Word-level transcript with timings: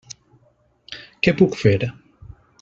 Què 1.27 1.35
puc 1.43 1.61
fer? 1.65 1.77